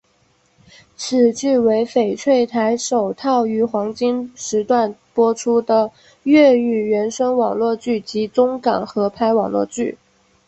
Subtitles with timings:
[0.97, 5.91] 此剧为翡翠台首套于黄金时段播出的
[6.23, 9.99] 粤语原声网络剧及中港合拍网络剧。